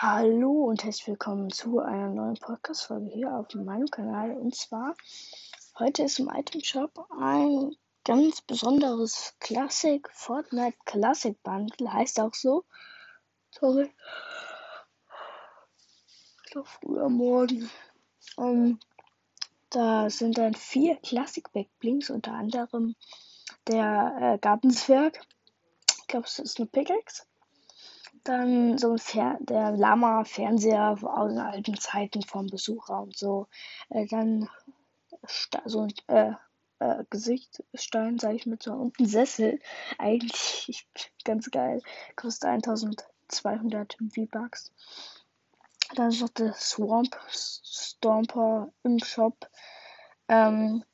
Hallo 0.00 0.66
und 0.66 0.84
herzlich 0.84 1.08
willkommen 1.08 1.50
zu 1.50 1.80
einer 1.80 2.10
neuen 2.10 2.36
Podcast-Folge 2.36 3.10
hier 3.10 3.34
auf 3.34 3.52
meinem 3.54 3.88
Kanal. 3.88 4.30
Und 4.30 4.54
zwar, 4.54 4.94
heute 5.76 6.04
ist 6.04 6.20
im 6.20 6.30
Item 6.32 6.62
Shop 6.62 7.08
ein 7.18 7.74
ganz 8.04 8.40
besonderes 8.42 9.34
Classic 9.40 10.08
Fortnite 10.12 10.78
Classic 10.84 11.42
Bundle, 11.42 11.92
heißt 11.92 12.20
auch 12.20 12.32
so. 12.32 12.64
Sorry. 13.50 13.92
Ich 16.44 16.52
glaube, 16.52 16.68
früher 16.68 17.08
morgen. 17.08 17.68
Um, 18.36 18.78
da 19.70 20.10
sind 20.10 20.38
dann 20.38 20.54
vier 20.54 20.94
Classic 20.98 21.52
Backblinks, 21.52 22.10
unter 22.10 22.34
anderem 22.34 22.94
der 23.66 24.16
äh, 24.20 24.38
Gartenzwerg. 24.38 25.20
Ich 25.98 26.06
glaube, 26.06 26.26
es 26.26 26.38
ist 26.38 26.60
eine 26.60 26.68
Pickaxe 26.68 27.24
dann 28.28 28.76
so 28.76 28.92
ein 28.92 28.98
Fer 28.98 29.38
der 29.40 29.72
Lama-Fernseher 29.72 30.98
aus 31.02 31.30
den 31.30 31.38
alten 31.38 31.78
Zeiten 31.78 32.22
vom 32.22 32.46
Besucher 32.46 33.02
und 33.02 33.16
so. 33.16 33.48
Äh, 33.88 34.06
dann 34.06 34.48
so 35.64 35.82
ein 35.82 35.94
äh, 36.08 36.32
äh, 36.80 37.04
Gesichtsstein, 37.10 38.18
sage 38.18 38.36
ich 38.36 38.46
mit 38.46 38.62
so 38.62 38.72
und 38.72 38.98
ein 39.00 39.06
Sessel. 39.06 39.60
Eigentlich 39.98 40.86
ganz 41.24 41.50
geil. 41.50 41.80
Kostet 42.16 42.50
1200 42.50 43.96
V-Bucks. 44.14 44.72
Dann 45.94 46.10
ist 46.10 46.20
noch 46.20 46.28
der 46.28 46.52
Swamp 46.52 47.18
Stomper 47.30 48.70
im 48.82 48.98
Shop. 48.98 49.48
Ähm, 50.28 50.84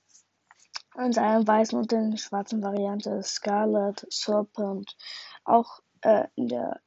in 0.97 1.13
seiner 1.13 1.45
weißen 1.45 1.77
und 1.77 1.93
in 1.93 2.17
schwarzen 2.17 2.63
Variante 2.63 3.21
Scarlet 3.25 4.07
Serpent. 4.09 4.97
Auch 5.45 5.81
äh, 6.03 6.29
in 6.37 6.47
der 6.47 6.81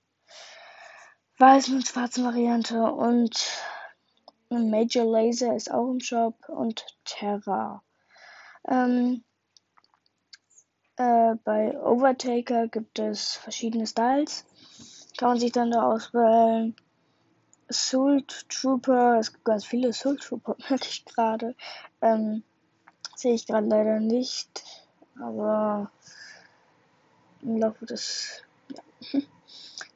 weißen 1.37 1.75
und 1.75 1.87
schwarzen 1.87 2.23
Variante 2.25 2.81
und 2.81 3.63
Major 4.49 5.05
Laser 5.05 5.55
ist 5.55 5.71
auch 5.71 5.91
im 5.91 5.99
Shop 5.99 6.47
und 6.47 6.85
Terra. 7.03 7.83
Ähm, 8.67 9.23
äh, 10.95 11.35
bei 11.43 11.79
Overtaker 11.79 12.67
gibt 12.67 12.99
es 12.99 13.35
verschiedene 13.35 13.85
Styles. 13.85 14.45
Kann 15.17 15.29
man 15.29 15.39
sich 15.39 15.51
dann 15.51 15.71
da 15.71 15.83
auswählen. 15.83 16.75
Assault 17.69 18.47
Trooper, 18.49 19.19
es 19.19 19.33
gibt 19.33 19.43
ganz 19.43 19.65
viele 19.65 19.89
Assault 19.89 20.21
Trooper, 20.21 20.55
merke 20.69 20.87
ich 20.89 21.05
gerade. 21.05 21.55
Ähm, 22.01 22.43
sehe 23.15 23.33
ich 23.33 23.45
gerade 23.45 23.67
leider 23.67 23.99
nicht, 23.99 24.63
aber 25.19 25.91
im 27.41 27.57
Laufe 27.57 27.85
des. 27.85 28.43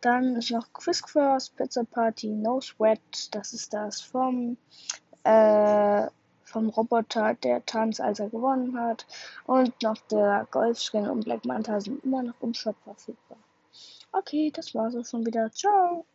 Dann 0.02 0.36
ist 0.36 0.52
noch 0.52 0.74
Quiz 0.74 1.02
Cross, 1.04 1.52
Pizza 1.52 1.84
Party, 1.84 2.28
No 2.28 2.60
Sweat. 2.60 3.34
Das 3.36 3.54
ist 3.54 3.74
das 3.74 4.02
vom, 4.02 4.58
äh, 5.24 6.08
vom 6.44 6.70
Roboter, 6.70 7.36
der 7.36 7.66
Tanz, 7.66 8.00
als 8.00 8.20
er 8.20 8.30
gewonnen 8.30 8.80
hat. 8.80 9.06
Und 9.46 9.82
noch 9.84 9.98
der 10.10 10.48
Golfskin 10.52 11.08
und 11.08 11.26
Black 11.26 11.46
Manta 11.46 11.80
sind 11.80 12.04
immer 12.04 12.24
noch 12.24 12.42
im 12.42 12.54
Shop 12.54 12.76
verfügbar. 12.84 13.38
Okay, 14.12 14.52
das 14.54 14.74
war's 14.76 14.96
auch 14.96 15.06
schon 15.06 15.26
wieder. 15.26 15.52
Ciao. 15.52 16.06